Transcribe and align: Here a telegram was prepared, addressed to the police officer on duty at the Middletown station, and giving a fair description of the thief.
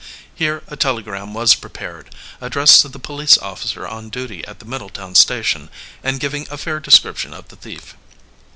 Here 0.33 0.63
a 0.67 0.75
telegram 0.75 1.31
was 1.35 1.53
prepared, 1.53 2.09
addressed 2.41 2.81
to 2.81 2.89
the 2.89 2.97
police 2.97 3.37
officer 3.37 3.87
on 3.87 4.09
duty 4.09 4.43
at 4.47 4.57
the 4.57 4.65
Middletown 4.65 5.13
station, 5.13 5.69
and 6.03 6.19
giving 6.19 6.47
a 6.49 6.57
fair 6.57 6.79
description 6.79 7.35
of 7.35 7.49
the 7.49 7.55
thief. 7.55 7.93